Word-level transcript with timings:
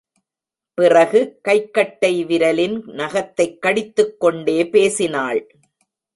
பிறகு 0.73 1.39
கைக்கட்டை 1.47 2.25
விரலின் 2.25 2.83
நகத்தைக் 2.83 3.61
கடித்துக் 3.61 4.23
கோண்டே 4.23 4.69
பேசினாள். 4.69 5.47